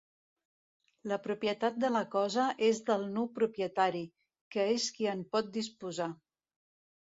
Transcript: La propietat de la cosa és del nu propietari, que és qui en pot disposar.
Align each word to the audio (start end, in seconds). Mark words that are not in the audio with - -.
La 1.11 1.19
propietat 1.25 1.77
de 1.83 1.91
la 1.97 2.01
cosa 2.15 2.47
és 2.69 2.81
del 2.89 3.05
nu 3.19 3.27
propietari, 3.37 4.03
que 4.57 4.69
és 4.81 4.91
qui 4.99 5.15
en 5.15 5.25
pot 5.37 5.57
disposar. 5.63 6.13